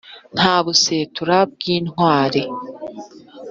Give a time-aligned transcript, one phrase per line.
[0.35, 2.41] nta busetura bw' intwari